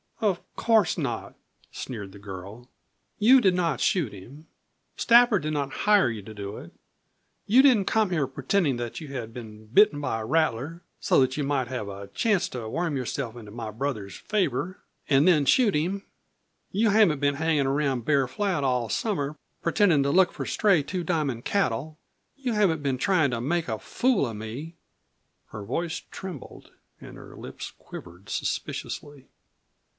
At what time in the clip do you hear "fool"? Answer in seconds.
23.79-24.25